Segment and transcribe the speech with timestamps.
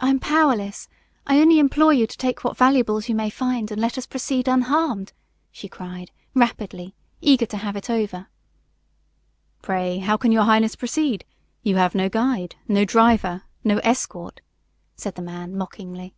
[0.00, 0.86] "I am powerless.
[1.26, 4.46] I only implore you to take what valuables you may find and let us proceed
[4.46, 5.14] unharmed"
[5.50, 8.26] she cried, rapidly, eager to have it over.
[9.62, 11.24] "Pray, how can your highness proceed?
[11.62, 14.42] You have no guide, no driver, no escort,"
[14.94, 16.12] said the man, mockingly.